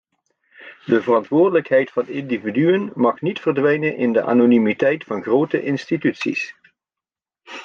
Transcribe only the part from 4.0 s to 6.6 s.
de anonimiteit van grote instituties.